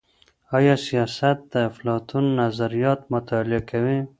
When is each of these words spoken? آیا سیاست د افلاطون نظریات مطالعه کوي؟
آیا 0.57 0.75
سیاست 0.87 1.37
د 1.53 1.53
افلاطون 1.69 2.25
نظریات 2.41 2.99
مطالعه 3.13 3.61
کوي؟ 3.69 3.99